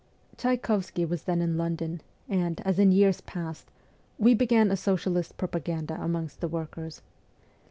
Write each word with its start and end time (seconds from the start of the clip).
Tchaykovsky 0.35 1.05
was 1.07 1.25
then 1.25 1.43
in 1.43 1.59
London, 1.59 2.01
and, 2.27 2.59
as 2.65 2.79
in 2.79 2.91
years 2.91 3.21
past, 3.21 3.69
we 4.17 4.33
began 4.33 4.71
a 4.71 4.75
socialist 4.75 5.37
propaganda 5.37 5.93
amongst 6.03 6.41
the 6.41 6.47
workers. 6.47 7.03